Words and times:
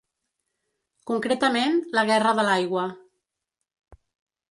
Concretament, 1.09 1.77
la 1.97 2.05
guerra 2.13 2.31
de 2.39 2.45
l’aigua. 2.47 2.87